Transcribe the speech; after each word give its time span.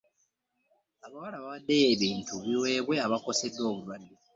Abawala 1.05 1.37
bawaddeyo 1.43 1.87
ebintu 1.95 2.33
biweebwe 2.43 2.95
abakoseddwa 3.05 3.63
obulwadde. 3.71 4.15